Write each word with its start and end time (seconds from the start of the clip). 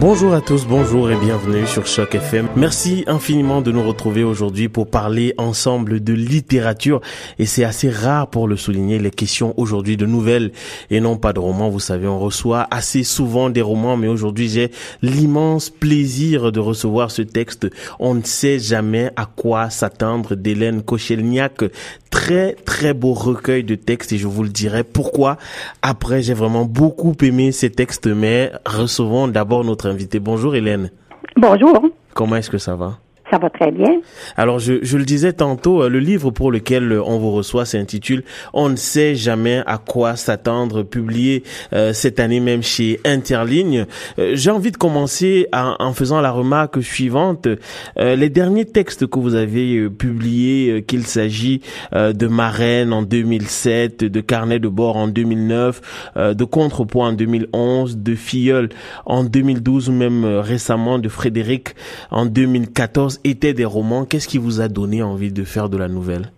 Bonjour 0.00 0.32
à 0.32 0.40
tous, 0.40 0.64
bonjour 0.64 1.10
et 1.10 1.16
bienvenue 1.16 1.66
sur 1.66 1.84
Choc 1.84 2.14
FM. 2.14 2.46
Merci 2.54 3.02
infiniment 3.08 3.62
de 3.62 3.72
nous 3.72 3.82
retrouver 3.82 4.22
aujourd'hui 4.22 4.68
pour 4.68 4.86
parler 4.86 5.34
ensemble 5.38 6.04
de 6.04 6.12
littérature 6.12 7.00
et 7.40 7.46
c'est 7.46 7.64
assez 7.64 7.90
rare 7.90 8.30
pour 8.30 8.46
le 8.46 8.56
souligner 8.56 9.00
les 9.00 9.10
questions 9.10 9.54
aujourd'hui 9.56 9.96
de 9.96 10.06
nouvelles 10.06 10.52
et 10.90 11.00
non 11.00 11.16
pas 11.16 11.32
de 11.32 11.40
romans. 11.40 11.68
Vous 11.68 11.80
savez, 11.80 12.06
on 12.06 12.20
reçoit 12.20 12.68
assez 12.70 13.02
souvent 13.02 13.50
des 13.50 13.60
romans 13.60 13.96
mais 13.96 14.06
aujourd'hui 14.06 14.48
j'ai 14.48 14.70
l'immense 15.02 15.68
plaisir 15.68 16.52
de 16.52 16.60
recevoir 16.60 17.10
ce 17.10 17.22
texte 17.22 17.66
On 17.98 18.14
ne 18.14 18.22
sait 18.22 18.60
jamais 18.60 19.10
à 19.16 19.26
quoi 19.26 19.68
s'attendre 19.68 20.36
d'Hélène 20.36 20.82
Kochelniak. 20.82 21.64
Très 22.10 22.52
très 22.52 22.94
beau 22.94 23.12
recueil 23.14 23.64
de 23.64 23.74
textes 23.74 24.12
et 24.12 24.18
je 24.18 24.28
vous 24.28 24.42
le 24.42 24.48
dirai 24.48 24.82
pourquoi. 24.82 25.36
Après, 25.82 26.22
j'ai 26.22 26.32
vraiment 26.32 26.64
beaucoup 26.64 27.14
aimé 27.20 27.52
ces 27.52 27.68
textes 27.68 28.06
mais 28.06 28.52
recevons 28.64 29.28
d'abord 29.28 29.64
notre 29.64 29.87
Bonjour 30.20 30.54
Hélène. 30.54 30.90
Bonjour. 31.36 31.80
Comment 32.14 32.36
est-ce 32.36 32.50
que 32.50 32.58
ça 32.58 32.74
va? 32.74 32.98
Ça 33.30 33.38
va 33.38 33.50
très 33.50 33.70
bien. 33.70 34.00
Alors, 34.36 34.58
je, 34.58 34.96
le 34.96 35.04
disais 35.04 35.32
tantôt, 35.32 35.82
euh, 35.82 35.88
le 35.88 35.98
livre 35.98 36.30
pour 36.30 36.50
lequel 36.50 36.92
euh, 36.92 37.02
on 37.04 37.18
vous 37.18 37.32
reçoit 37.32 37.64
s'intitule 37.64 38.24
On 38.54 38.68
ne 38.68 38.76
sait 38.76 39.14
jamais 39.14 39.62
à 39.66 39.78
quoi 39.78 40.16
s'attendre, 40.16 40.82
publié 40.82 41.42
euh, 41.72 41.92
cette 41.92 42.20
année 42.20 42.40
même 42.40 42.62
chez 42.62 43.00
Interligne. 43.04 43.86
J'ai 44.18 44.50
envie 44.50 44.70
de 44.70 44.76
commencer 44.76 45.46
en, 45.52 45.92
faisant 45.92 46.20
la 46.20 46.30
remarque 46.30 46.82
suivante. 46.82 47.48
les 47.96 48.28
derniers 48.28 48.64
textes 48.64 49.06
que 49.06 49.18
vous 49.18 49.34
avez 49.34 49.88
publiés, 49.90 50.84
qu'il 50.86 51.06
s'agit 51.06 51.62
de 51.92 52.26
Marraine 52.26 52.92
en 52.92 53.02
2007, 53.02 54.04
de 54.04 54.20
Carnet 54.20 54.58
de 54.58 54.68
bord 54.68 54.96
en 54.96 55.08
2009, 55.08 56.12
de 56.16 56.44
Contrepoids 56.44 57.06
en 57.06 57.12
2011, 57.12 57.98
de 57.98 58.14
Filleul 58.14 58.68
en 59.06 59.24
2012 59.24 59.88
ou 59.88 59.92
même 59.92 60.24
récemment 60.24 60.98
de 60.98 61.08
Frédéric 61.08 61.74
en 62.10 62.26
2014, 62.26 63.17
étaient 63.24 63.54
des 63.54 63.64
romans. 63.64 64.04
Qu'est-ce 64.04 64.28
qui 64.28 64.38
vous 64.38 64.60
a 64.60 64.68
donné 64.68 65.02
envie 65.02 65.32
de 65.32 65.44
faire 65.44 65.68
de 65.68 65.76
la 65.76 65.88
nouvelle? 65.88 66.30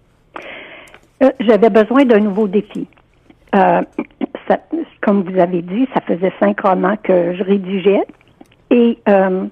Euh, 1.22 1.30
J'avais 1.40 1.70
besoin 1.70 2.04
d'un 2.04 2.20
nouveau 2.20 2.48
défi. 2.48 2.86
Euh, 3.54 3.82
comme 5.02 5.22
vous 5.22 5.38
avez 5.38 5.62
dit, 5.62 5.86
ça 5.94 6.00
faisait 6.02 6.32
cinq 6.40 6.60
romans 6.60 6.96
que 7.02 7.34
je 7.34 7.42
rédigeais 7.42 8.02
et 8.70 8.98
euh, 9.08 9.46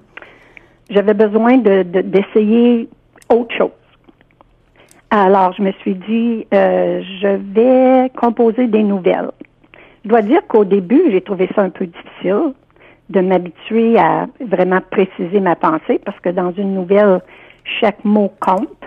j'avais 0.89 1.13
besoin 1.13 1.57
d'essayer 1.57 2.87
autre 3.29 3.55
chose. 3.55 3.71
Alors, 5.09 5.53
je 5.53 5.63
me 5.63 5.71
suis 5.73 5.95
dit, 5.95 6.45
je 6.51 7.35
vais 7.53 8.11
composer 8.11 8.67
des 8.67 8.83
nouvelles. 8.83 9.31
Je 10.03 10.09
dois 10.09 10.21
dire 10.21 10.41
qu'au 10.47 10.65
début, 10.65 11.01
j'ai 11.11 11.21
trouvé 11.21 11.49
ça 11.55 11.63
un 11.63 11.71
peu 11.71 11.87
difficile 11.87 12.53
de 13.09 13.21
m'habituer 13.21 13.97
à 13.97 14.27
vraiment 14.39 14.81
préciser 14.91 15.39
ma 15.39 15.55
pensée 15.55 15.99
parce 16.05 16.19
que 16.19 16.29
dans 16.29 16.51
une 16.51 16.75
nouvelle, 16.75 17.21
chaque 17.79 18.03
mot 18.05 18.31
compte, 18.39 18.83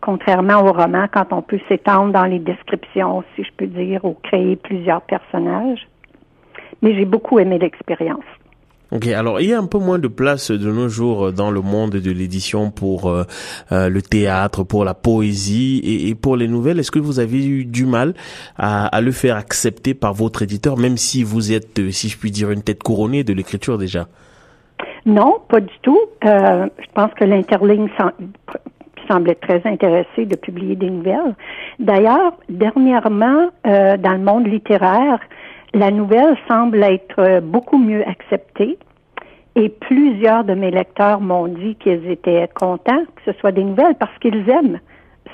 contrairement 0.00 0.64
au 0.64 0.72
roman 0.72 1.06
quand 1.12 1.32
on 1.32 1.42
peut 1.42 1.60
s'étendre 1.68 2.12
dans 2.12 2.24
les 2.24 2.38
descriptions, 2.38 3.22
si 3.36 3.44
je 3.44 3.50
peux 3.56 3.66
dire, 3.66 4.04
ou 4.04 4.16
créer 4.22 4.56
plusieurs 4.56 5.02
personnages. 5.02 5.86
Mais 6.82 6.94
j'ai 6.94 7.04
beaucoup 7.04 7.38
aimé 7.38 7.58
l'expérience. 7.58 8.24
Ok, 8.92 9.06
alors 9.06 9.40
il 9.40 9.48
y 9.48 9.54
a 9.54 9.58
un 9.58 9.66
peu 9.66 9.78
moins 9.78 10.00
de 10.00 10.08
place 10.08 10.50
de 10.50 10.72
nos 10.72 10.88
jours 10.88 11.32
dans 11.32 11.52
le 11.52 11.60
monde 11.60 11.92
de 11.92 12.10
l'édition 12.10 12.72
pour 12.72 13.08
euh, 13.08 13.22
euh, 13.70 13.88
le 13.88 14.02
théâtre, 14.02 14.64
pour 14.64 14.84
la 14.84 14.94
poésie 14.94 15.80
et, 16.08 16.16
pour 16.16 16.36
les 16.36 16.48
nouvelles. 16.48 16.80
Est-ce 16.80 16.90
que 16.90 16.98
vous 16.98 17.20
avez 17.20 17.46
eu 17.46 17.64
du 17.64 17.86
mal 17.86 18.14
à, 18.58 19.00
le 19.00 19.12
faire 19.12 19.36
accepter 19.36 19.94
par 19.94 20.12
votre 20.12 20.42
éditeur, 20.42 20.76
même 20.76 20.96
si 20.96 21.22
vous 21.22 21.52
êtes, 21.52 21.78
euh, 21.78 21.92
si 21.92 22.08
je 22.08 22.18
puis 22.18 22.32
dire, 22.32 22.50
une 22.50 22.62
tête 22.62 22.82
couronnée 22.82 23.22
de 23.22 23.32
l'écriture 23.32 23.78
déjà? 23.78 24.08
Non, 25.06 25.36
pas 25.48 25.60
du 25.60 25.78
tout. 25.82 26.00
je 26.24 26.92
pense 26.92 27.14
que 27.14 27.24
l'interligne 27.24 27.88
semble 29.08 29.30
être 29.30 29.40
très 29.40 29.62
intéressé 29.66 30.26
de 30.26 30.34
publier 30.34 30.74
des 30.74 30.90
nouvelles. 30.90 31.36
D'ailleurs, 31.78 32.32
dernièrement, 32.48 33.50
dans 33.64 34.12
le 34.12 34.18
monde 34.18 34.48
littéraire, 34.48 35.20
la 35.74 35.90
nouvelle 35.90 36.36
semble 36.48 36.82
être 36.82 37.40
beaucoup 37.40 37.78
mieux 37.78 38.06
acceptée. 38.06 38.78
Et 39.56 39.68
plusieurs 39.68 40.44
de 40.44 40.54
mes 40.54 40.70
lecteurs 40.70 41.20
m'ont 41.20 41.48
dit 41.48 41.74
qu'ils 41.76 42.08
étaient 42.08 42.48
contents 42.54 43.04
que 43.16 43.32
ce 43.32 43.38
soit 43.40 43.52
des 43.52 43.64
nouvelles 43.64 43.96
parce 43.98 44.16
qu'ils 44.18 44.48
aiment 44.48 44.78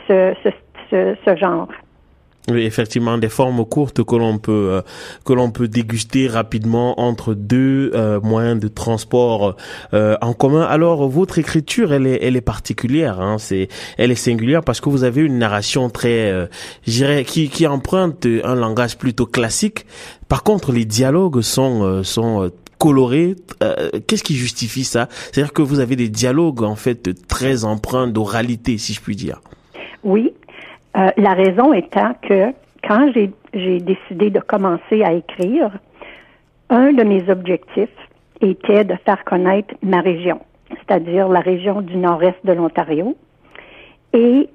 ce, 0.09 1.37
genre. 1.37 1.69
Effectivement, 2.49 3.19
des 3.19 3.29
formes 3.29 3.65
courtes 3.65 4.05
que 4.05 4.15
l'on 4.15 4.39
peut 4.39 4.69
euh, 4.71 4.83
que 5.25 5.33
l'on 5.33 5.51
peut 5.51 5.67
déguster 5.67 6.29
rapidement 6.29 7.01
entre 7.01 7.35
deux 7.35 7.91
euh, 7.95 8.21
moyens 8.21 8.61
de 8.61 8.69
transport 8.69 9.57
euh, 9.95 10.17
en 10.21 10.33
commun. 10.33 10.63
Alors, 10.63 11.09
votre 11.09 11.41
écriture, 11.41 11.93
elle 11.93 12.07
est 12.07 12.21
elle 12.23 12.37
est 12.37 12.41
particulière. 12.41 13.21
Hein, 13.21 13.39
c'est 13.39 13.67
elle 13.99 14.13
est 14.13 14.17
singulière 14.17 14.63
parce 14.63 14.81
que 14.81 14.89
vous 14.89 15.03
avez 15.03 15.23
une 15.23 15.39
narration 15.39 15.91
très, 15.91 16.49
je 16.87 17.23
qui 17.23 17.49
qui 17.49 17.67
emprunte 17.67 18.27
un 18.45 18.55
langage 18.55 18.97
plutôt 18.97 19.27
classique. 19.27 19.85
Par 20.29 20.45
contre, 20.45 20.71
les 20.71 20.85
dialogues 20.85 21.41
sont 21.41 22.05
sont 22.05 22.53
colorés. 22.79 23.35
Qu'est-ce 24.07 24.23
qui 24.23 24.37
justifie 24.37 24.85
ça? 24.85 25.09
C'est-à-dire 25.11 25.53
que 25.53 25.63
vous 25.63 25.81
avez 25.81 25.97
des 25.97 26.09
dialogues 26.09 26.63
en 26.63 26.77
fait 26.77 27.27
très 27.27 27.65
empreints 27.65 28.07
d'oralité, 28.07 28.79
si 28.79 28.93
je 28.93 29.01
puis 29.01 29.17
dire. 29.17 29.41
Oui, 30.05 30.33
euh, 30.97 31.11
la 31.17 31.35
raison 31.35 31.73
étant 31.73 32.15
que 32.23 32.53
quand 32.87 33.13
j'ai 33.13 33.81
décidé 33.81 34.31
de 34.31 34.41
commencer 34.41 35.03
à 35.03 35.13
écrire, 35.13 35.71
un 36.71 36.93
de 36.93 37.03
mes 37.03 37.29
objectifs 37.29 37.89
était 38.41 38.85
de 38.85 38.95
faire 39.05 39.25
connaître 39.25 39.75
ma 39.83 40.01
région, 40.01 40.41
c'est-à-dire 40.71 41.29
la 41.29 41.41
région 41.41 41.81
du 41.81 41.97
nord-est 41.97 42.45
de 42.45 42.53
l'Ontario. 42.53 43.17
Et 44.13 44.49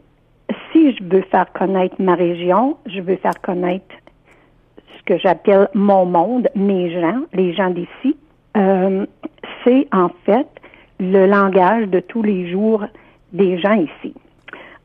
si 0.71 0.95
je 0.95 1.03
veux 1.03 1.23
faire 1.23 1.51
connaître 1.53 1.95
ma 1.99 2.15
région, 2.15 2.77
je 2.85 3.01
veux 3.01 3.17
faire 3.17 3.39
connaître 3.41 3.95
ce 4.97 5.03
que 5.05 5.17
j'appelle 5.17 5.67
mon 5.73 6.05
monde, 6.05 6.49
mes 6.55 6.91
gens, 6.91 7.21
les 7.33 7.53
gens 7.53 7.69
d'ici. 7.69 8.17
Euh, 8.57 9.05
c'est 9.63 9.87
en 9.93 10.09
fait 10.25 10.47
le 10.99 11.25
langage 11.25 11.87
de 11.87 11.99
tous 11.99 12.23
les 12.23 12.49
jours 12.51 12.85
des 13.33 13.59
gens 13.59 13.73
ici. 13.73 14.13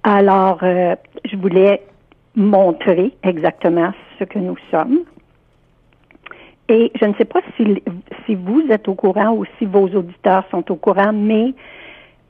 Alors, 0.03 0.59
euh, 0.63 0.95
je 1.27 1.37
voulais 1.37 1.83
montrer 2.35 3.13
exactement 3.23 3.93
ce 4.19 4.25
que 4.25 4.39
nous 4.39 4.57
sommes. 4.71 5.01
Et 6.69 6.91
je 7.01 7.07
ne 7.07 7.15
sais 7.15 7.25
pas 7.25 7.41
si, 7.57 8.35
vous 8.35 8.63
êtes 8.71 8.89
au 8.89 8.95
courant 8.95 9.33
ou 9.33 9.45
si 9.59 9.67
vos 9.67 9.87
auditeurs 9.89 10.45
sont 10.51 10.71
au 10.71 10.77
courant, 10.77 11.13
mais 11.13 11.55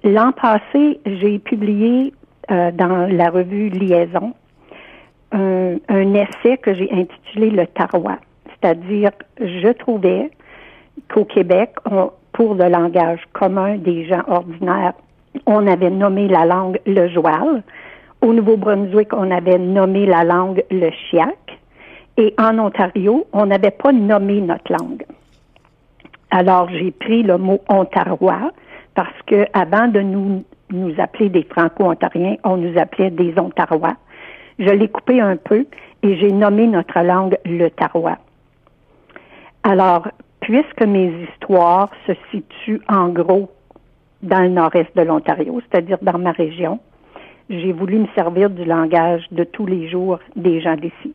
l'an 0.04 0.32
passé, 0.32 1.00
j'ai 1.06 1.38
publié 1.38 2.12
euh, 2.50 2.70
dans 2.70 3.10
la 3.10 3.30
revue 3.30 3.70
Liaison 3.70 4.34
un, 5.32 6.14
essai 6.14 6.56
que 6.58 6.74
j'ai 6.74 6.90
intitulé 6.92 7.50
Le 7.50 7.66
Tarois. 7.66 8.18
C'est-à-dire, 8.46 9.10
je 9.40 9.72
trouvais 9.72 10.30
qu'au 11.12 11.24
Québec, 11.24 11.74
pour 12.32 12.54
le 12.54 12.68
langage 12.68 13.20
commun 13.32 13.76
des 13.76 14.06
gens 14.06 14.22
ordinaires, 14.28 14.94
on 15.46 15.66
avait 15.66 15.90
nommé 15.90 16.28
la 16.28 16.46
langue 16.46 16.80
le 16.86 17.08
joual. 17.08 17.62
Au 18.26 18.32
Nouveau-Brunswick, 18.32 19.12
on 19.12 19.30
avait 19.30 19.56
nommé 19.56 20.04
la 20.04 20.24
langue 20.24 20.64
le 20.72 20.90
chiac. 20.90 21.60
Et 22.16 22.34
en 22.40 22.58
Ontario, 22.58 23.24
on 23.32 23.46
n'avait 23.46 23.70
pas 23.70 23.92
nommé 23.92 24.40
notre 24.40 24.72
langue. 24.72 25.04
Alors, 26.32 26.68
j'ai 26.70 26.90
pris 26.90 27.22
le 27.22 27.38
mot 27.38 27.60
ontarois 27.68 28.50
parce 28.96 29.14
que 29.28 29.46
avant 29.52 29.86
de 29.86 30.00
nous, 30.00 30.42
nous 30.72 30.92
appeler 30.98 31.28
des 31.28 31.44
franco-ontariens, 31.44 32.34
on 32.42 32.56
nous 32.56 32.76
appelait 32.76 33.10
des 33.10 33.32
ontarois. 33.38 33.94
Je 34.58 34.70
l'ai 34.70 34.88
coupé 34.88 35.20
un 35.20 35.36
peu 35.36 35.64
et 36.02 36.16
j'ai 36.16 36.32
nommé 36.32 36.66
notre 36.66 36.98
langue 37.02 37.38
le 37.44 37.68
tarois. 37.68 38.18
Alors, 39.62 40.08
puisque 40.40 40.82
mes 40.82 41.12
histoires 41.30 41.90
se 42.08 42.12
situent 42.32 42.82
en 42.88 43.10
gros 43.10 43.52
dans 44.24 44.40
le 44.40 44.48
nord-est 44.48 44.96
de 44.96 45.02
l'Ontario, 45.02 45.60
c'est-à-dire 45.70 45.98
dans 46.02 46.18
ma 46.18 46.32
région. 46.32 46.80
J'ai 47.48 47.72
voulu 47.72 47.98
me 47.98 48.06
servir 48.14 48.50
du 48.50 48.64
langage 48.64 49.22
de 49.30 49.44
tous 49.44 49.66
les 49.66 49.88
jours 49.88 50.18
des 50.34 50.60
gens 50.60 50.76
d'ici. 50.76 51.14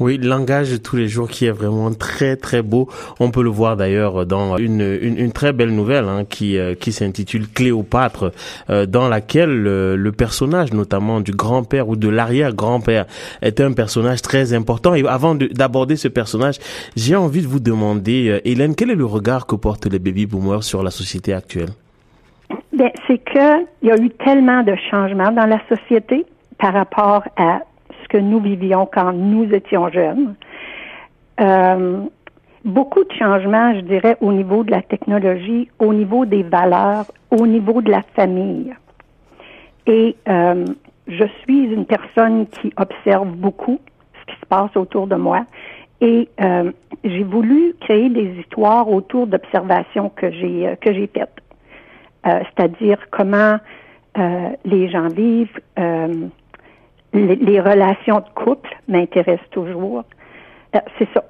Oui, 0.00 0.16
le 0.16 0.28
langage 0.28 0.70
de 0.70 0.76
tous 0.76 0.94
les 0.94 1.08
jours 1.08 1.28
qui 1.28 1.46
est 1.46 1.50
vraiment 1.50 1.92
très 1.92 2.36
très 2.36 2.62
beau. 2.62 2.88
On 3.18 3.32
peut 3.32 3.42
le 3.42 3.50
voir 3.50 3.76
d'ailleurs 3.76 4.26
dans 4.26 4.56
une, 4.56 4.80
une, 5.02 5.32
très 5.32 5.52
belle 5.52 5.74
nouvelle 5.74 6.04
hein, 6.04 6.24
qui 6.24 6.56
euh, 6.56 6.76
qui 6.76 6.92
s'intitule 6.92 7.48
Cléopâtre, 7.48 8.32
euh, 8.70 8.86
dans 8.86 9.08
laquelle 9.08 9.66
euh, 9.66 9.96
le 9.96 10.12
personnage, 10.12 10.72
notamment 10.72 11.20
du 11.20 11.32
grand-père 11.32 11.88
ou 11.88 11.96
de 11.96 12.08
l'arrière-grand-père, 12.08 13.06
est 13.42 13.60
un 13.60 13.72
personnage 13.72 14.22
très 14.22 14.52
important. 14.52 14.94
Et 14.94 15.04
avant 15.06 15.34
d'aborder 15.34 15.96
ce 15.96 16.06
personnage, 16.06 16.58
j'ai 16.94 17.16
envie 17.16 17.42
de 17.42 17.48
vous 17.48 17.60
demander, 17.60 18.40
Hélène, 18.44 18.76
quel 18.76 18.90
est 18.90 18.94
le 18.94 19.04
regard 19.04 19.46
que 19.46 19.56
portent 19.56 19.86
les 19.86 19.98
baby 19.98 20.26
boomers 20.26 20.62
sur 20.62 20.84
la 20.84 20.92
société 20.92 21.32
actuelle? 21.32 21.70
Bien, 22.78 22.92
c'est 23.08 23.18
que 23.18 23.64
il 23.82 23.88
y 23.88 23.90
a 23.90 23.96
eu 23.96 24.08
tellement 24.10 24.62
de 24.62 24.76
changements 24.88 25.32
dans 25.32 25.46
la 25.46 25.58
société 25.68 26.24
par 26.58 26.72
rapport 26.72 27.24
à 27.36 27.58
ce 27.90 27.98
ce 28.08 28.08
que 28.08 28.18
nous 28.18 28.38
vivions 28.38 28.86
quand 28.86 29.12
nous 29.12 29.52
étions 29.52 29.88
jeunes. 29.90 30.36
Euh, 31.40 32.02
beaucoup 32.64 33.02
de 33.02 33.12
changements, 33.12 33.74
je 33.74 33.80
dirais, 33.80 34.16
au 34.20 34.32
niveau 34.32 34.62
de 34.62 34.70
la 34.70 34.80
technologie, 34.82 35.68
au 35.80 35.92
niveau 35.92 36.24
des 36.24 36.44
valeurs, 36.44 37.06
au 37.32 37.48
niveau 37.48 37.82
de 37.82 37.90
la 37.90 38.02
famille. 38.14 38.72
Et 39.88 40.14
euh, 40.28 40.64
je 41.08 41.24
suis 41.42 41.64
une 41.64 41.84
personne 41.84 42.46
qui 42.46 42.72
observe 42.76 43.28
beaucoup 43.28 43.80
ce 44.20 44.32
qui 44.32 44.40
se 44.40 44.46
passe 44.46 44.76
autour 44.76 45.08
de 45.08 45.16
moi. 45.16 45.44
Et 46.00 46.28
euh, 46.40 46.70
j'ai 47.02 47.24
voulu 47.24 47.74
créer 47.80 48.08
des 48.08 48.36
histoires 48.38 48.88
autour 48.88 49.26
d'observations 49.26 50.10
que 50.14 50.30
j'ai 50.30 50.76
que 50.80 50.92
j'ai 50.94 51.08
faites, 51.08 51.42
c'est-à-dire 52.24 52.98
comment 53.10 53.58
les 54.64 54.88
gens 54.90 55.08
vivent, 55.08 55.60
les, 57.12 57.60
relations 57.60 58.20
de 58.20 58.28
couple 58.34 58.70
m'intéressent 58.88 59.48
toujours. 59.50 60.04
c'est 60.98 61.08
ça. 61.14 61.24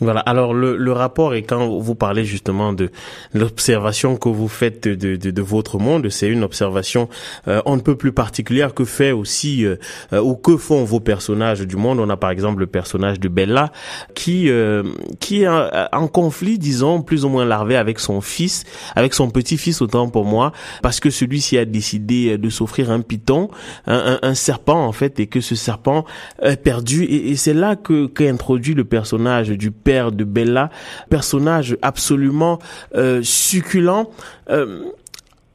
Voilà. 0.00 0.20
Alors 0.20 0.52
le, 0.52 0.76
le 0.76 0.92
rapport 0.92 1.34
et 1.34 1.42
quand 1.42 1.78
vous 1.78 1.94
parlez 1.94 2.24
justement 2.24 2.74
de 2.74 2.90
l'observation 3.32 4.16
que 4.16 4.28
vous 4.28 4.48
faites 4.48 4.86
de, 4.86 5.16
de, 5.16 5.30
de 5.30 5.42
votre 5.42 5.78
monde, 5.78 6.10
c'est 6.10 6.28
une 6.28 6.44
observation 6.44 7.08
euh, 7.48 7.62
on 7.64 7.76
ne 7.76 7.80
peut 7.80 7.96
plus 7.96 8.12
particulière 8.12 8.74
que 8.74 8.84
fait 8.84 9.12
aussi 9.12 9.64
euh, 9.64 9.76
euh, 10.12 10.20
ou 10.20 10.36
que 10.36 10.56
font 10.58 10.84
vos 10.84 11.00
personnages 11.00 11.60
du 11.62 11.76
monde. 11.76 11.98
On 11.98 12.10
a 12.10 12.16
par 12.16 12.30
exemple 12.30 12.60
le 12.60 12.66
personnage 12.66 13.20
de 13.20 13.28
Bella 13.28 13.72
qui 14.14 14.50
euh, 14.50 14.82
qui 15.20 15.42
est 15.42 15.48
en 15.48 16.08
conflit, 16.08 16.58
disons 16.58 17.00
plus 17.00 17.24
ou 17.24 17.30
moins 17.30 17.46
larvé 17.46 17.76
avec 17.76 17.98
son 17.98 18.20
fils, 18.20 18.64
avec 18.94 19.14
son 19.14 19.30
petit-fils 19.30 19.80
autant 19.80 20.08
pour 20.08 20.24
moi, 20.24 20.52
parce 20.82 21.00
que 21.00 21.08
celui-ci 21.08 21.56
a 21.56 21.64
décidé 21.64 22.36
de 22.36 22.50
s'offrir 22.50 22.90
un 22.90 23.00
python, 23.00 23.48
un, 23.86 24.18
un, 24.22 24.34
serpent 24.34 24.84
en 24.84 24.92
fait, 24.92 25.20
et 25.20 25.26
que 25.26 25.40
ce 25.40 25.54
serpent 25.54 26.04
est 26.42 26.62
perdu. 26.62 27.04
Et, 27.04 27.30
et 27.30 27.36
c'est 27.36 27.54
là 27.54 27.76
que 27.76 28.06
qu'introduit 28.06 28.74
le 28.74 28.84
personnage 28.84 29.48
du 29.48 29.70
père 29.86 30.10
de 30.10 30.24
Bella, 30.24 30.68
personnage 31.10 31.76
absolument 31.80 32.58
euh, 32.96 33.20
succulent. 33.22 34.10
Euh, 34.50 34.82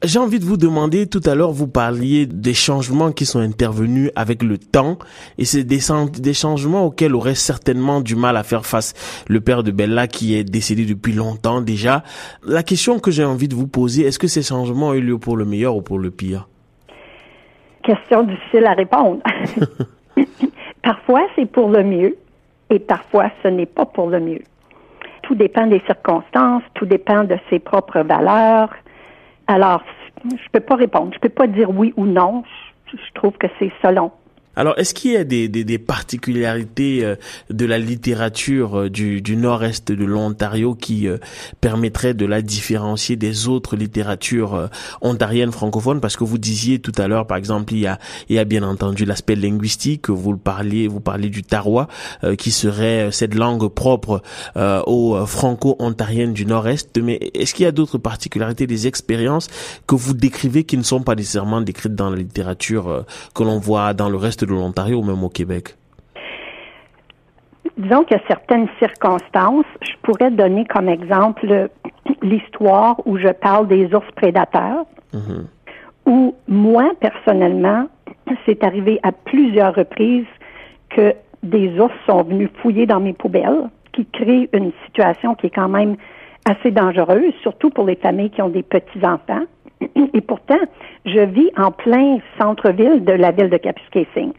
j'ai 0.02 0.18
envie 0.18 0.40
de 0.40 0.44
vous 0.46 0.56
demander, 0.56 1.06
tout 1.06 1.20
à 1.26 1.34
l'heure, 1.34 1.52
vous 1.52 1.68
parliez 1.68 2.24
des 2.24 2.54
changements 2.54 3.12
qui 3.12 3.26
sont 3.26 3.40
intervenus 3.40 4.10
avec 4.16 4.42
le 4.42 4.56
temps, 4.56 4.98
et 5.36 5.44
c'est 5.44 5.64
des, 5.64 5.80
des, 6.18 6.32
changements 6.32 6.86
auxquels 6.86 7.14
aurait 7.14 7.34
certainement 7.34 8.00
du 8.00 8.16
mal 8.16 8.38
à 8.38 8.42
faire 8.42 8.64
face 8.64 8.94
le 9.28 9.40
père 9.42 9.62
de 9.62 9.70
Bella 9.70 10.06
qui 10.06 10.34
est 10.34 10.44
décédé 10.44 10.86
depuis 10.86 11.12
longtemps 11.12 11.60
déjà. 11.60 12.02
La 12.42 12.62
question 12.62 12.98
que 13.00 13.10
j'ai 13.10 13.24
envie 13.24 13.48
de 13.48 13.54
vous 13.54 13.68
poser, 13.68 14.06
est-ce 14.06 14.18
que 14.18 14.28
ces 14.28 14.42
changements 14.42 14.88
ont 14.88 14.94
eu 14.94 15.02
lieu 15.02 15.18
pour 15.18 15.36
le 15.36 15.44
meilleur 15.44 15.76
ou 15.76 15.82
pour 15.82 15.98
le 15.98 16.10
pire? 16.10 16.48
Question 17.84 18.22
difficile 18.22 18.64
à 18.64 18.72
répondre. 18.72 19.20
Parfois, 20.82 21.20
c'est 21.36 21.46
pour 21.46 21.68
le 21.68 21.84
mieux 21.84 22.16
et 22.72 22.78
parfois 22.78 23.30
ce 23.42 23.48
n'est 23.48 23.66
pas 23.66 23.84
pour 23.84 24.08
le 24.08 24.18
mieux. 24.18 24.42
Tout 25.22 25.34
dépend 25.34 25.66
des 25.66 25.80
circonstances, 25.80 26.62
tout 26.74 26.86
dépend 26.86 27.24
de 27.24 27.36
ses 27.50 27.58
propres 27.58 28.00
valeurs. 28.00 28.70
Alors, 29.46 29.82
je 30.24 30.48
peux 30.50 30.60
pas 30.60 30.76
répondre, 30.76 31.12
je 31.14 31.18
peux 31.18 31.28
pas 31.28 31.46
dire 31.46 31.70
oui 31.70 31.92
ou 31.96 32.06
non. 32.06 32.42
Je 32.86 33.12
trouve 33.14 33.32
que 33.34 33.46
c'est 33.58 33.72
selon. 33.82 34.10
Alors, 34.54 34.74
est-ce 34.78 34.92
qu'il 34.92 35.12
y 35.12 35.16
a 35.16 35.24
des, 35.24 35.78
particularités 35.78 37.04
euh, 37.04 37.16
de 37.48 37.64
la 37.64 37.78
littérature 37.78 38.80
euh, 38.80 38.90
du, 38.90 39.36
nord-est 39.36 39.90
de 39.90 40.04
l'Ontario 40.04 40.74
qui 40.74 41.08
euh, 41.08 41.16
permettraient 41.62 42.12
de 42.12 42.26
la 42.26 42.42
différencier 42.42 43.16
des 43.16 43.48
autres 43.48 43.76
littératures 43.76 44.68
ontariennes 45.00 45.52
francophones? 45.52 46.00
Parce 46.00 46.16
que 46.16 46.24
vous 46.24 46.36
disiez 46.36 46.80
tout 46.80 46.92
à 46.98 47.08
l'heure, 47.08 47.26
par 47.26 47.38
exemple, 47.38 47.72
il 47.72 47.78
y 48.28 48.38
a, 48.38 48.44
bien 48.44 48.62
entendu 48.62 49.04
l'aspect 49.04 49.36
linguistique. 49.36 50.10
Vous 50.10 50.36
parliez, 50.36 50.86
vous 50.86 51.00
parliez 51.00 51.30
du 51.30 51.42
tarois, 51.42 51.88
qui 52.36 52.50
serait 52.50 53.10
cette 53.12 53.34
langue 53.34 53.68
propre 53.68 54.22
aux 54.56 55.24
franco-ontariennes 55.26 56.32
du 56.32 56.44
nord-est. 56.44 56.98
Mais 56.98 57.30
est-ce 57.34 57.54
qu'il 57.54 57.64
y 57.64 57.68
a 57.68 57.72
d'autres 57.72 57.98
particularités, 57.98 58.66
des 58.66 58.86
expériences 58.86 59.48
que 59.86 59.94
vous 59.94 60.12
décrivez 60.12 60.64
qui 60.64 60.76
ne 60.76 60.82
sont 60.82 61.02
pas 61.02 61.14
nécessairement 61.14 61.60
décrites 61.60 61.94
dans 61.94 62.10
la 62.10 62.16
littérature 62.16 63.04
que 63.34 63.42
l'on 63.42 63.58
voit 63.58 63.94
dans 63.94 64.10
le 64.10 64.16
reste 64.16 64.41
de 64.46 64.52
l'Ontario 64.52 64.98
ou 64.98 65.04
même 65.04 65.22
au 65.22 65.28
Québec? 65.28 65.76
Disons 67.76 68.04
qu'il 68.04 68.16
y 68.16 68.20
a 68.20 68.22
certaines 68.28 68.68
circonstances. 68.78 69.64
Je 69.80 69.92
pourrais 70.02 70.30
donner 70.30 70.64
comme 70.66 70.88
exemple 70.88 71.70
l'histoire 72.22 73.00
où 73.06 73.16
je 73.18 73.28
parle 73.28 73.66
des 73.68 73.92
ours 73.94 74.10
prédateurs, 74.14 74.84
mm-hmm. 75.14 75.44
où 76.06 76.34
moi, 76.48 76.90
personnellement, 77.00 77.86
c'est 78.46 78.62
arrivé 78.62 79.00
à 79.02 79.12
plusieurs 79.12 79.74
reprises 79.74 80.26
que 80.90 81.14
des 81.42 81.78
ours 81.80 81.94
sont 82.06 82.22
venus 82.22 82.50
fouiller 82.60 82.86
dans 82.86 83.00
mes 83.00 83.12
poubelles, 83.12 83.68
qui 83.92 84.06
crée 84.06 84.48
une 84.52 84.72
situation 84.86 85.34
qui 85.34 85.46
est 85.46 85.54
quand 85.54 85.68
même 85.68 85.96
assez 86.44 86.70
dangereuse, 86.70 87.32
surtout 87.42 87.70
pour 87.70 87.84
les 87.84 87.96
familles 87.96 88.30
qui 88.30 88.42
ont 88.42 88.48
des 88.48 88.62
petits-enfants. 88.62 89.44
Et 90.14 90.20
pourtant, 90.20 90.58
je 91.04 91.20
vis 91.20 91.50
en 91.56 91.70
plein 91.70 92.18
centre-ville 92.38 93.04
de 93.04 93.12
la 93.12 93.30
ville 93.32 93.50
de 93.50 93.56
Kapuskasing. 93.56 94.32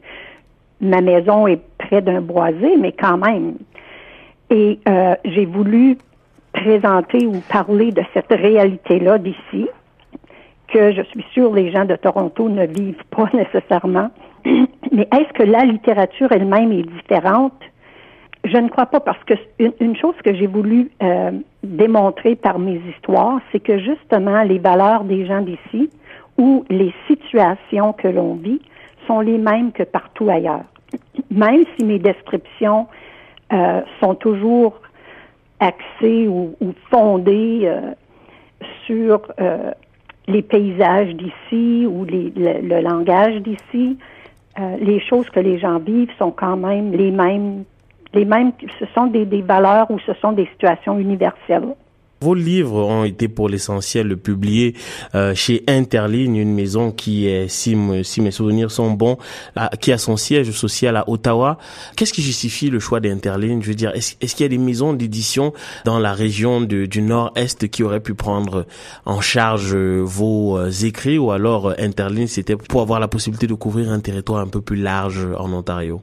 Ma 0.82 1.02
maison 1.02 1.48
est 1.48 1.62
près 1.78 2.02
d'un 2.02 2.22
boisé, 2.22 2.78
mais 2.78 2.92
quand 2.92 3.18
même. 3.18 3.56
Et 4.50 4.80
euh, 4.88 5.16
j'ai 5.26 5.46
voulu 5.46 5.98
présenter 6.54 7.26
ou 7.26 7.42
parler 7.50 7.92
de 7.92 8.04
cette 8.14 8.32
réalité-là 8.32 9.18
d'ici, 9.18 9.68
que 10.68 10.92
je 10.92 11.02
suis 11.04 11.26
sûre 11.34 11.54
les 11.54 11.72
gens 11.72 11.86
de 11.86 11.96
Toronto 11.96 12.50
ne 12.50 12.66
vivent 12.66 13.04
pas 13.10 13.30
nécessairement. 13.34 14.10
Mais 14.46 15.08
est-ce 15.12 15.34
que 15.34 15.44
la 15.44 15.64
littérature 15.64 16.32
elle-même 16.32 16.72
est 16.72 16.84
différente? 16.84 17.60
Je 18.46 18.58
ne 18.58 18.68
crois 18.68 18.88
pas 18.88 19.00
parce 19.00 19.24
que 19.24 19.36
une, 19.80 19.96
chose 19.96 20.16
que 20.24 20.34
j'ai 20.34 20.48
voulu 20.48 20.92
euh, 21.02 21.32
démontrer 21.64 22.36
par 22.36 22.60
mes 22.60 22.82
histoires, 22.94 23.40
c'est 23.52 23.62
que 23.62 23.80
justement 23.80 24.44
les 24.44 24.60
valeurs 24.60 25.06
des 25.06 25.26
gens 25.26 25.42
d'ici 25.42 25.90
ou 26.38 26.66
les 26.70 26.94
situations 27.08 27.94
que 27.94 28.10
l'on 28.10 28.36
vit 28.36 28.62
sont 29.08 29.22
les 29.22 29.38
mêmes 29.38 29.72
que 29.72 29.84
partout 29.84 30.30
ailleurs. 30.30 30.66
Même 31.32 31.64
si 31.78 31.86
mes 31.86 32.00
descriptions 32.00 32.88
euh, 33.54 33.82
sont 34.02 34.16
toujours 34.16 34.82
axées 35.62 36.28
ou, 36.28 36.54
fondées 36.92 37.62
euh, 37.64 37.94
sur 38.86 39.22
les 40.28 40.42
paysages 40.42 41.16
d'ici 41.16 41.88
ou 41.88 42.04
les, 42.04 42.34
le, 42.36 42.82
langage 42.82 43.36
d'ici, 43.42 43.98
les 44.80 45.00
choses 45.00 45.30
que 45.30 45.40
les 45.40 45.58
gens 45.58 45.80
vivent 45.80 46.12
sont 46.18 46.32
quand 46.32 46.58
même 46.58 46.92
les 46.92 47.12
mêmes 47.12 47.64
les 48.14 48.26
mêmes, 48.26 48.52
ce 48.80 48.86
sont 48.94 49.08
des, 49.08 49.26
des 49.26 49.42
valeurs 49.42 49.90
ou 49.90 50.00
ce 50.06 50.14
sont 50.22 50.32
des 50.32 50.48
situations 50.54 50.98
universelles. 51.00 51.76
Vos 52.22 52.36
livres 52.36 52.82
ont 52.82 53.04
été 53.04 53.28
pour 53.28 53.50
l'essentiel 53.50 54.16
publiés 54.16 54.76
euh, 55.14 55.36
chez 55.36 55.62
Interligne, 55.68 56.38
une 56.38 56.54
maison 56.54 56.94
qui 56.94 57.28
est, 57.28 57.50
si, 57.50 57.76
si 58.04 58.22
mes 58.22 58.32
souvenirs 58.32 58.72
sont 58.72 58.92
bons, 58.92 59.18
qui 59.82 59.92
a 59.92 59.98
son 59.98 60.16
siège 60.16 60.50
social 60.52 60.96
à 60.96 61.10
Ottawa. 61.10 61.58
Qu'est-ce 61.98 62.14
qui 62.14 62.22
justifie 62.22 62.70
le 62.70 62.80
choix 62.80 63.02
d'Interligne? 63.02 63.62
Je 63.62 63.68
veux 63.68 63.76
dire, 63.76 63.92
est-ce, 63.94 64.16
est 64.22 64.34
qu'il 64.34 64.44
y 64.44 64.46
a 64.46 64.48
des 64.48 64.58
maisons 64.58 64.94
d'édition 64.94 65.52
dans 65.84 66.00
la 66.00 66.14
région 66.14 66.62
de, 66.62 66.86
du 66.86 67.02
Nord-Est 67.02 67.68
qui 67.68 67.84
auraient 67.84 68.00
pu 68.00 68.14
prendre 68.14 68.68
en 69.04 69.20
charge 69.20 69.76
vos 69.76 70.58
euh, 70.58 70.70
écrits? 70.70 71.18
Ou 71.18 71.32
alors 71.32 71.72
euh, 71.72 71.74
Interligne, 71.78 72.28
c'était 72.28 72.56
pour 72.56 72.80
avoir 72.80 73.02
la 73.02 73.10
possibilité 73.10 73.48
de 73.48 73.54
couvrir 73.54 73.92
un 73.92 74.00
territoire 74.00 74.40
un 74.40 74.48
peu 74.48 74.62
plus 74.62 74.78
large 74.78 75.28
en 75.38 75.52
Ontario? 75.52 76.02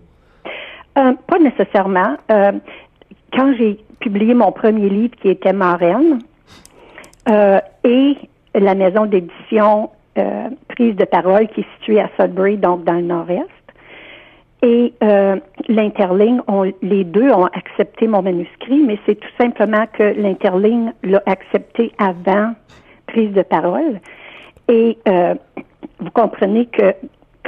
Euh, 0.99 1.13
pas 1.27 1.39
nécessairement. 1.39 2.17
Euh, 2.31 2.53
quand 3.33 3.55
j'ai 3.57 3.79
publié 4.01 4.35
mon 4.35 4.53
premier 4.53 4.89
livre 4.89 5.15
qui 5.23 5.29
était 5.29 5.53
Marraine 5.53 6.19
euh, 7.29 7.61
et 7.85 8.17
la 8.55 8.75
maison 8.75 9.07
d'édition 9.07 9.91
Prise 10.69 10.97
de 10.97 11.05
parole 11.07 11.49
qui 11.49 11.61
est 11.61 11.67
située 11.79 11.99
à 11.99 12.11
Sudbury, 12.19 12.59
donc 12.59 12.85
dans 12.85 12.95
le 12.95 13.03
nord-est, 13.03 13.49
et 14.61 14.93
l'Interligne, 15.69 16.43
les 16.83 17.05
deux 17.05 17.31
ont 17.31 17.47
accepté 17.47 18.07
mon 18.07 18.21
manuscrit, 18.21 18.83
mais 18.85 18.99
c'est 19.07 19.15
tout 19.15 19.31
simplement 19.41 19.87
que 19.95 20.03
l'Interligne 20.03 20.93
l'a 21.05 21.23
accepté 21.25 21.93
avant 21.97 22.53
Prise 23.07 23.33
de 23.33 23.41
parole. 23.41 24.01
Et 24.69 24.99
vous 26.01 26.11
comprenez 26.13 26.67
que 26.67 26.93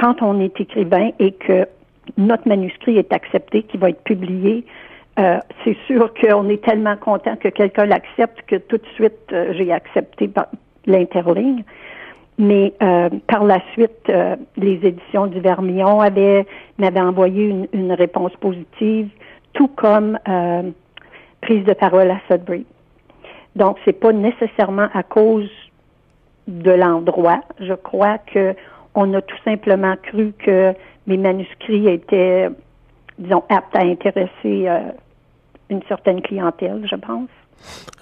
quand 0.01 0.23
on 0.23 0.39
est 0.39 0.59
écrivain 0.59 1.11
et 1.19 1.33
que 1.33 1.67
notre 2.17 2.47
manuscrit 2.47 2.97
est 2.97 3.13
accepté, 3.13 3.63
qui 3.63 3.77
va 3.77 3.89
être 3.89 4.03
publié. 4.03 4.65
Euh, 5.19 5.37
c'est 5.63 5.77
sûr 5.85 6.11
qu'on 6.13 6.49
est 6.49 6.63
tellement 6.63 6.97
content 6.97 7.35
que 7.35 7.49
quelqu'un 7.49 7.85
l'accepte 7.85 8.41
que 8.47 8.55
tout 8.55 8.77
de 8.77 8.85
suite 8.95 9.31
euh, 9.31 9.53
j'ai 9.53 9.71
accepté 9.71 10.29
l'interligne. 10.85 11.63
Mais 12.39 12.73
euh, 12.81 13.09
par 13.27 13.43
la 13.43 13.59
suite, 13.73 14.11
les 14.57 14.79
éditions 14.83 15.27
du 15.27 15.39
Vermillon 15.39 15.99
avaient 15.99 16.47
m'avaient 16.79 16.99
envoyé 16.99 17.45
une, 17.45 17.67
une, 17.73 17.93
réponse 17.93 18.31
positive, 18.37 19.09
tout 19.53 19.67
comme 19.67 20.17
prise 21.41 21.63
de 21.63 21.73
parole 21.73 22.09
à 22.09 22.19
Sudbury. 22.27 22.65
Donc 23.55 23.77
c'est 23.85 23.99
pas 23.99 24.11
nécessairement 24.13 24.87
à 24.95 25.03
cause 25.03 25.51
de 26.47 26.71
l'endroit. 26.71 27.41
Je 27.59 27.73
crois 27.73 28.17
que 28.17 28.55
on 28.95 29.13
a 29.13 29.21
tout 29.21 29.37
simplement 29.43 29.95
cru 30.01 30.33
que 30.39 30.73
mes 31.07 31.17
manuscrits 31.17 31.87
étaient, 31.87 32.49
disons, 33.17 33.43
aptes 33.49 33.75
à 33.75 33.81
intéresser 33.81 34.29
euh, 34.45 34.91
une 35.69 35.81
certaine 35.83 36.21
clientèle, 36.21 36.85
je 36.89 36.95
pense. 36.95 37.29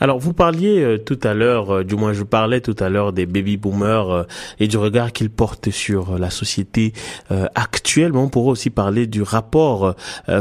Alors, 0.01 0.17
vous 0.17 0.33
parliez 0.33 0.81
euh, 0.81 0.97
tout 0.97 1.19
à 1.23 1.35
l'heure, 1.35 1.75
euh, 1.75 1.83
du 1.83 1.95
moins 1.95 2.11
je 2.11 2.23
parlais 2.23 2.59
tout 2.59 2.75
à 2.79 2.89
l'heure 2.89 3.13
des 3.13 3.27
baby 3.27 3.57
boomers 3.57 4.09
euh, 4.09 4.23
et 4.59 4.67
du 4.67 4.77
regard 4.77 5.11
qu'ils 5.11 5.29
portent 5.29 5.69
sur 5.69 6.17
la 6.17 6.31
société 6.31 6.93
actuelle, 7.55 8.11
mais 8.11 8.19
on 8.19 8.29
pourrait 8.29 8.51
aussi 8.51 8.69
parler 8.69 9.05
du 9.05 9.21
rapport 9.21 9.95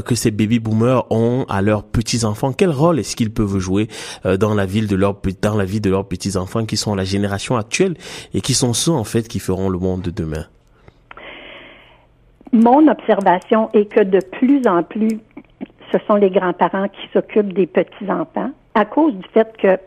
que 0.04 0.14
ces 0.14 0.30
baby 0.30 0.58
boomers 0.58 1.04
ont 1.10 1.44
à 1.48 1.62
leurs 1.62 1.84
petits 1.84 2.24
enfants. 2.24 2.52
Quel 2.52 2.70
rôle 2.70 2.98
est-ce 2.98 3.16
qu'ils 3.16 3.32
peuvent 3.32 3.58
jouer 3.58 3.88
dans 4.38 4.54
la 4.54 4.66
vie 4.66 4.86
de 4.86 4.96
leur 4.96 5.16
dans 5.42 5.56
la 5.56 5.64
vie 5.64 5.80
de 5.80 5.90
leurs 5.90 6.06
petits 6.06 6.36
enfants 6.36 6.64
qui 6.64 6.76
sont 6.76 6.94
la 6.94 7.04
génération 7.04 7.56
actuelle 7.56 7.94
et 8.34 8.40
qui 8.40 8.54
sont 8.54 8.72
ceux 8.72 8.92
en 8.92 9.04
fait 9.04 9.28
qui 9.28 9.38
feront 9.38 9.68
le 9.68 9.78
monde 9.78 10.02
de 10.02 10.10
demain? 10.10 10.46
Mon 12.52 12.88
observation 12.88 13.70
est 13.72 13.86
que 13.86 14.02
de 14.02 14.20
plus 14.32 14.66
en 14.66 14.82
plus, 14.82 15.20
ce 15.92 15.98
sont 16.06 16.16
les 16.16 16.30
grands-parents 16.30 16.88
qui 16.88 17.08
s'occupent 17.12 17.52
des 17.52 17.66
petits-enfants 17.66 18.50
à 18.74 18.84
cause 18.84 19.14
du 19.14 19.28
fait 19.28 19.56
que 19.56 19.78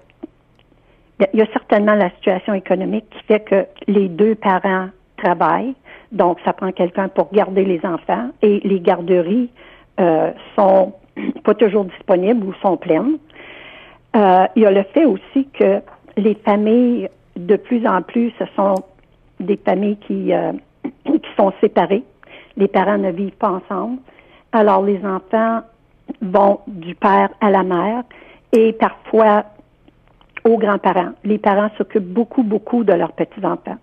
il 1.32 1.40
y 1.40 1.42
a 1.42 1.48
certainement 1.54 1.94
la 1.94 2.10
situation 2.12 2.54
économique 2.54 3.06
qui 3.12 3.24
fait 3.26 3.40
que 3.40 3.66
les 3.88 4.10
deux 4.10 4.36
parents 4.36 4.90
travaillent, 5.18 5.76
donc 6.12 6.40
ça 6.44 6.54
prend 6.54 6.72
quelqu'un 6.72 7.08
pour 7.08 7.32
garder 7.32 7.64
les 7.64 7.80
enfants 7.86 8.30
et 8.42 8.60
les 8.64 8.80
garderies 8.80 9.50
euh, 10.00 10.32
sont 10.56 10.94
pas 11.44 11.54
toujours 11.54 11.86
disponibles 11.86 12.46
ou 12.46 12.54
sont 12.62 12.78
pleines. 12.78 13.18
Euh, 14.16 14.46
il 14.56 14.64
y 14.64 14.66
a 14.66 14.72
le 14.72 14.84
fait 14.94 15.06
aussi 15.06 15.48
que 15.54 15.82
les 16.18 16.36
familles, 16.36 17.10
de 17.36 17.56
plus 17.56 17.86
en 17.88 18.02
plus, 18.02 18.32
ce 18.38 18.46
sont 18.56 18.76
des 19.40 19.58
familles 19.58 19.98
qui, 19.98 20.34
euh, 20.34 20.52
qui 21.06 21.30
sont 21.38 21.54
séparées. 21.62 22.04
Les 22.58 22.68
parents 22.68 22.98
ne 22.98 23.12
vivent 23.12 23.38
pas 23.38 23.50
ensemble. 23.50 24.00
Alors 24.52 24.84
les 24.84 25.04
enfants 25.06 25.62
vont 26.22 26.60
du 26.68 26.96
père 26.96 27.30
à 27.42 27.50
la 27.50 27.64
mère 27.64 28.04
et 28.54 28.72
parfois 28.74 29.46
aux 30.46 30.58
grands-parents. 30.58 31.14
Les 31.24 31.38
parents 31.38 31.70
s'occupent 31.78 32.14
beaucoup, 32.14 32.44
beaucoup 32.44 32.84
de 32.84 32.94
leurs 32.94 33.14
petits-enfants. 33.14 33.78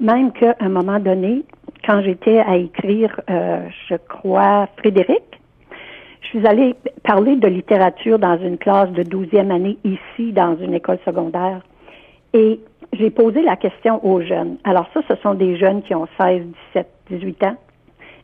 Même 0.00 0.32
qu'à 0.32 0.56
un 0.60 0.68
moment 0.68 0.98
donné, 0.98 1.42
quand 1.84 2.02
j'étais 2.02 2.38
à 2.38 2.56
écrire, 2.56 3.20
euh, 3.30 3.66
je 3.88 3.96
crois, 3.96 4.68
Frédéric, 4.78 5.22
je 6.22 6.28
suis 6.28 6.46
allée 6.46 6.74
parler 7.04 7.36
de 7.36 7.48
littérature 7.48 8.18
dans 8.18 8.38
une 8.38 8.58
classe 8.58 8.90
de 8.90 9.02
12e 9.02 9.50
année 9.50 9.78
ici, 9.84 10.32
dans 10.32 10.56
une 10.56 10.74
école 10.74 10.98
secondaire. 11.04 11.62
Et 12.32 12.60
j'ai 12.92 13.10
posé 13.10 13.42
la 13.42 13.56
question 13.56 14.04
aux 14.04 14.20
jeunes. 14.20 14.58
Alors 14.64 14.88
ça, 14.94 15.00
ce 15.08 15.14
sont 15.16 15.34
des 15.34 15.56
jeunes 15.56 15.82
qui 15.82 15.94
ont 15.94 16.06
16, 16.20 16.42
17, 16.74 16.86
18 17.10 17.44
ans. 17.44 17.56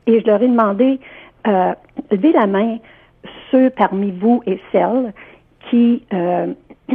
Et 0.07 0.21
je 0.21 0.27
leur 0.27 0.43
ai 0.43 0.49
demandé, 0.49 1.01
euh, 1.47 1.73
levez 2.11 2.33
la 2.33 2.47
main 2.47 2.79
ceux 3.51 3.71
parmi 3.71 4.11
vous 4.11 4.43
et 4.47 4.61
celles 4.71 5.13
qui 5.75 6.03
euh, 6.13 6.55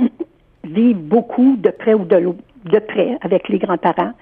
vivent 0.63 1.01
beaucoup 1.01 1.57
de 1.57 1.69
près 1.69 1.93
ou 1.93 2.05
de, 2.05 2.33
de 2.65 2.79
près 2.79 3.17
avec 3.21 3.49
les 3.49 3.59
grands-parents, 3.59 4.13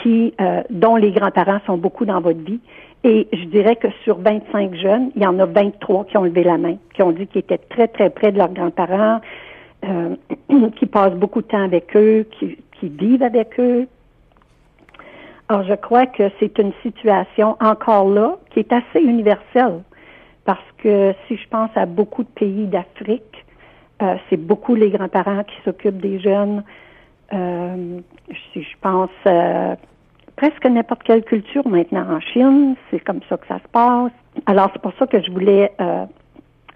qui 0.00 0.32
euh, 0.40 0.62
dont 0.70 0.96
les 0.96 1.10
grands-parents 1.10 1.58
sont 1.66 1.76
beaucoup 1.76 2.04
dans 2.04 2.20
votre 2.20 2.38
vie. 2.38 2.60
Et 3.02 3.26
je 3.32 3.44
dirais 3.46 3.76
que 3.76 3.88
sur 4.04 4.18
25 4.18 4.74
jeunes, 4.74 5.10
il 5.16 5.22
y 5.22 5.26
en 5.26 5.38
a 5.40 5.46
23 5.46 6.04
qui 6.04 6.16
ont 6.16 6.22
levé 6.22 6.44
la 6.44 6.56
main, 6.56 6.76
qui 6.94 7.02
ont 7.02 7.10
dit 7.10 7.26
qu'ils 7.26 7.40
étaient 7.40 7.58
très, 7.58 7.88
très 7.88 8.10
près 8.10 8.30
de 8.30 8.38
leurs 8.38 8.52
grands-parents, 8.52 9.20
euh, 9.84 10.16
qui 10.76 10.86
passent 10.86 11.14
beaucoup 11.14 11.42
de 11.42 11.48
temps 11.48 11.64
avec 11.64 11.96
eux, 11.96 12.26
qui, 12.38 12.58
qui 12.78 12.88
vivent 12.88 13.22
avec 13.22 13.58
eux. 13.58 13.88
Alors, 15.48 15.64
je 15.64 15.74
crois 15.74 16.06
que 16.06 16.30
c'est 16.38 16.58
une 16.58 16.72
situation 16.82 17.56
encore 17.60 18.08
là 18.08 18.36
qui 18.50 18.60
est 18.60 18.72
assez 18.72 19.00
universelle 19.00 19.82
parce 20.44 20.64
que 20.78 21.12
si 21.26 21.36
je 21.36 21.48
pense 21.48 21.70
à 21.74 21.86
beaucoup 21.86 22.22
de 22.22 22.28
pays 22.28 22.66
d'Afrique, 22.66 23.45
euh, 24.02 24.16
c'est 24.28 24.36
beaucoup 24.36 24.74
les 24.74 24.90
grands-parents 24.90 25.44
qui 25.44 25.56
s'occupent 25.64 26.00
des 26.00 26.18
jeunes. 26.20 26.62
Euh, 27.32 28.00
je 28.54 28.76
pense 28.80 29.10
euh, 29.26 29.74
presque 30.36 30.64
n'importe 30.66 31.02
quelle 31.02 31.24
culture 31.24 31.66
maintenant 31.66 32.06
en 32.10 32.20
Chine, 32.20 32.76
c'est 32.90 33.00
comme 33.00 33.20
ça 33.28 33.36
que 33.36 33.46
ça 33.46 33.58
se 33.58 33.68
passe. 33.68 34.12
Alors 34.46 34.70
c'est 34.72 34.82
pour 34.82 34.92
ça 34.98 35.06
que 35.06 35.22
je 35.22 35.30
voulais 35.30 35.72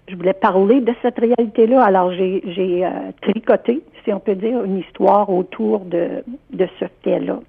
je 0.07 0.15
voulais 0.15 0.33
parler 0.33 0.81
de 0.81 0.93
cette 1.01 1.19
réalité-là. 1.19 1.83
Alors 1.83 2.11
j'ai 2.11 2.41
j'ai 2.47 2.89
tricoté, 3.21 3.81
si 4.03 4.11
on 4.11 4.19
peut 4.19 4.35
dire, 4.35 4.63
une 4.63 4.79
histoire 4.79 5.29
autour 5.29 5.81
de 5.81 6.23
de 6.51 6.67
ce 6.79 6.85
fait-là. 7.03 7.39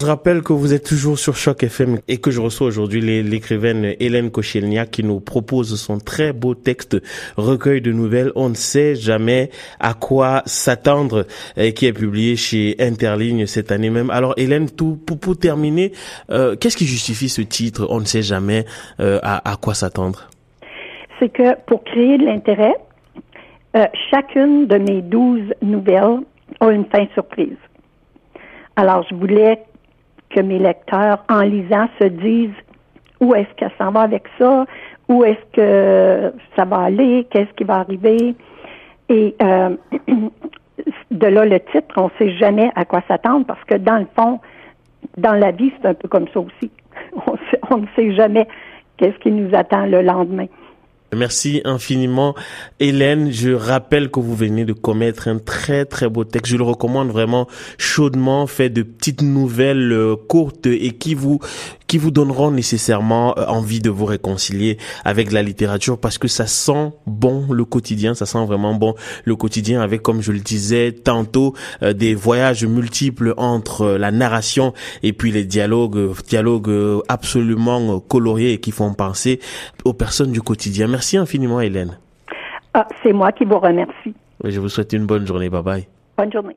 Je 0.00 0.06
rappelle 0.06 0.40
que 0.40 0.54
vous 0.54 0.72
êtes 0.72 0.86
toujours 0.86 1.18
sur 1.18 1.36
Choc 1.36 1.62
FM 1.62 1.98
et 2.08 2.16
que 2.16 2.30
je 2.30 2.40
reçois 2.40 2.66
aujourd'hui 2.66 3.02
l'écrivaine 3.22 3.96
Hélène 4.00 4.30
Kochelniak 4.30 4.90
qui 4.90 5.04
nous 5.04 5.20
propose 5.20 5.78
son 5.78 5.98
très 5.98 6.32
beau 6.32 6.54
texte 6.54 6.96
recueil 7.36 7.82
de 7.82 7.92
nouvelles 7.92 8.32
On 8.34 8.48
ne 8.48 8.54
sait 8.54 8.94
jamais 8.94 9.50
à 9.78 9.92
quoi 9.92 10.40
s'attendre 10.46 11.26
et 11.58 11.74
qui 11.74 11.84
est 11.84 11.92
publié 11.92 12.36
chez 12.36 12.76
Interligne 12.80 13.44
cette 13.44 13.70
année 13.72 13.90
même. 13.90 14.08
Alors 14.08 14.32
Hélène, 14.38 14.70
pour, 14.70 14.96
pour 15.20 15.36
terminer, 15.36 15.92
euh, 16.30 16.56
qu'est-ce 16.56 16.78
qui 16.78 16.86
justifie 16.86 17.28
ce 17.28 17.42
titre? 17.42 17.86
On 17.90 18.00
ne 18.00 18.06
sait 18.06 18.22
jamais 18.22 18.64
euh, 19.00 19.18
à, 19.22 19.56
quoi 19.60 19.74
s'attendre 19.74 20.30
C'est 21.18 21.28
que 21.28 21.54
pour 21.66 21.84
créer 21.84 22.16
de 22.16 22.24
l'intérêt, 22.24 22.74
euh, 23.76 23.84
chacune 24.10 24.66
de 24.66 24.78
mes 24.78 25.02
douze 25.02 25.52
nouvelles 25.60 26.20
a 26.60 26.70
une 26.70 26.86
fin 26.86 27.06
surprise. 27.12 27.58
Alors, 28.76 29.04
je 29.10 29.14
voulais 29.14 29.58
que 30.30 30.40
mes 30.40 30.58
lecteurs, 30.58 31.24
en 31.28 31.42
lisant, 31.42 31.88
se 32.00 32.06
disent 32.06 32.50
où 33.20 33.34
est-ce 33.34 33.54
que 33.56 33.70
ça 33.78 33.90
va 33.90 34.02
avec 34.02 34.24
ça, 34.38 34.64
où 35.08 35.24
est-ce 35.24 35.52
que 35.52 36.32
ça 36.56 36.64
va 36.64 36.78
aller, 36.84 37.26
qu'est-ce 37.30 37.52
qui 37.54 37.64
va 37.64 37.76
arriver? 37.80 38.34
Et 39.08 39.34
euh, 39.42 39.76
de 41.10 41.26
là 41.26 41.44
le 41.44 41.60
titre, 41.60 41.94
on 41.96 42.04
ne 42.04 42.10
sait 42.18 42.36
jamais 42.36 42.70
à 42.76 42.84
quoi 42.84 43.02
s'attendre 43.08 43.44
parce 43.46 43.62
que 43.64 43.74
dans 43.74 43.98
le 43.98 44.06
fond, 44.16 44.40
dans 45.16 45.34
la 45.34 45.50
vie, 45.50 45.72
c'est 45.80 45.88
un 45.88 45.94
peu 45.94 46.08
comme 46.08 46.28
ça 46.28 46.40
aussi. 46.40 46.70
On, 47.26 47.34
on 47.70 47.78
ne 47.78 47.86
sait 47.96 48.14
jamais 48.14 48.46
qu'est-ce 48.96 49.18
qui 49.18 49.30
nous 49.30 49.54
attend 49.54 49.86
le 49.86 50.02
lendemain. 50.02 50.46
Merci 51.14 51.60
infiniment, 51.64 52.36
Hélène. 52.78 53.32
Je 53.32 53.50
rappelle 53.50 54.10
que 54.10 54.20
vous 54.20 54.36
venez 54.36 54.64
de 54.64 54.72
commettre 54.72 55.26
un 55.26 55.38
très 55.38 55.84
très 55.84 56.08
beau 56.08 56.24
texte. 56.24 56.52
Je 56.52 56.56
le 56.56 56.62
recommande 56.62 57.08
vraiment 57.08 57.48
chaudement, 57.78 58.46
fait 58.46 58.70
de 58.70 58.82
petites 58.82 59.22
nouvelles 59.22 59.92
euh, 59.92 60.14
courtes 60.14 60.66
et 60.66 60.92
qui 60.92 61.14
vous 61.14 61.40
qui 61.90 61.98
vous 61.98 62.12
donneront 62.12 62.52
nécessairement 62.52 63.36
euh, 63.36 63.46
envie 63.46 63.80
de 63.80 63.90
vous 63.90 64.04
réconcilier 64.04 64.78
avec 65.04 65.32
la 65.32 65.42
littérature 65.42 65.98
parce 65.98 66.18
que 66.18 66.28
ça 66.28 66.46
sent 66.46 66.92
bon 67.08 67.46
le 67.50 67.64
quotidien, 67.64 68.14
ça 68.14 68.26
sent 68.26 68.44
vraiment 68.46 68.74
bon 68.74 68.94
le 69.24 69.34
quotidien 69.34 69.80
avec, 69.80 70.00
comme 70.00 70.22
je 70.22 70.30
le 70.30 70.38
disais 70.38 70.92
tantôt, 70.92 71.54
euh, 71.82 71.92
des 71.92 72.14
voyages 72.14 72.64
multiples 72.64 73.34
entre 73.38 73.88
la 73.88 74.12
narration 74.12 74.72
et 75.02 75.12
puis 75.12 75.32
les 75.32 75.44
dialogues, 75.44 76.14
dialogues 76.28 77.02
absolument 77.08 77.98
coloriés 77.98 78.52
et 78.52 78.58
qui 78.58 78.70
font 78.70 78.94
penser 78.94 79.40
aux 79.84 79.92
personnes 79.92 80.30
du 80.30 80.42
quotidien. 80.42 80.86
Merci 80.86 81.16
infiniment, 81.16 81.60
Hélène. 81.60 81.98
Ah, 82.72 82.86
c'est 83.02 83.12
moi 83.12 83.32
qui 83.32 83.44
vous 83.44 83.58
remercie. 83.58 84.14
Je 84.44 84.60
vous 84.60 84.68
souhaite 84.68 84.92
une 84.92 85.06
bonne 85.06 85.26
journée. 85.26 85.50
Bye 85.50 85.62
bye. 85.64 85.88
Bonne 86.16 86.30
journée. 86.32 86.56